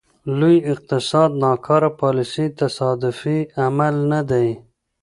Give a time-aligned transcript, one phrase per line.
[0.39, 4.47] لوی اقتصاد ناکاره پالیسۍ تصادفي عمل نه دی.